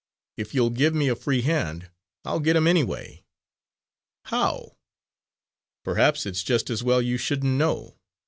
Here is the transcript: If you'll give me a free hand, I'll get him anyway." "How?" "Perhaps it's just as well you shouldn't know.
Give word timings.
If 0.35 0.55
you'll 0.55 0.71
give 0.71 0.95
me 0.95 1.09
a 1.09 1.15
free 1.15 1.41
hand, 1.43 1.91
I'll 2.25 2.39
get 2.39 2.55
him 2.55 2.65
anyway." 2.65 3.23
"How?" 4.25 4.77
"Perhaps 5.83 6.25
it's 6.25 6.41
just 6.41 6.71
as 6.71 6.81
well 6.83 7.03
you 7.03 7.17
shouldn't 7.19 7.53
know. 7.53 7.99